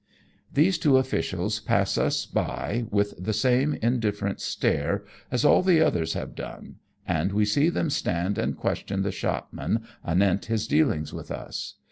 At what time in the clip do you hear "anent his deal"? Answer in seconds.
10.03-10.91